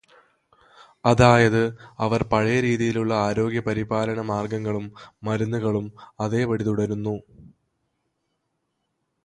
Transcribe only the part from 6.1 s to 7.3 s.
അതേപടി തുടരുന്നു.